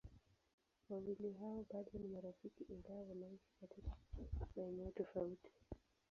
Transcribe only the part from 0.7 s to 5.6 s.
Wawili hao bado ni marafiki ingawa wanaishi katika maeneo tofauti.